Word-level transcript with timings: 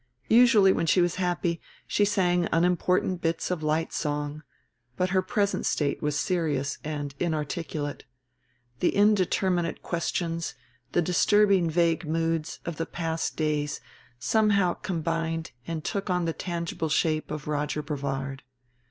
Usually 0.29 0.73
when 0.73 0.87
she 0.87 0.99
was 0.99 1.17
happy 1.21 1.61
she 1.85 2.05
sang 2.05 2.47
unimportant 2.51 3.21
bits 3.21 3.51
of 3.51 3.61
light 3.61 3.93
song, 3.93 4.41
but 4.97 5.11
her 5.11 5.21
present 5.21 5.63
state 5.67 6.01
was 6.01 6.17
serious 6.19 6.79
and 6.83 7.13
inarticulate. 7.19 8.05
The 8.79 8.95
indeterminate 8.95 9.83
questions, 9.83 10.55
the 10.93 11.03
disturbing 11.03 11.69
vague 11.69 12.07
moods, 12.07 12.61
of 12.65 12.77
the 12.77 12.87
past 12.87 13.37
days 13.37 13.79
somehow 14.17 14.73
combined 14.73 15.51
and 15.67 15.83
took 15.83 16.09
on 16.09 16.25
the 16.25 16.33
tangible 16.33 16.89
shape 16.89 17.29
of 17.29 17.47
Roger 17.47 17.83
Brevard. 17.83 18.41